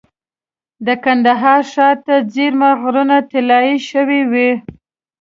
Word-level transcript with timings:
د 0.85 0.87
کندهار 1.05 1.61
ښار 1.71 1.97
ته 2.05 2.15
څېرمه 2.33 2.69
غرونه 2.81 3.17
طلایي 3.31 3.77
شوي 3.89 4.21
وو. 4.31 4.49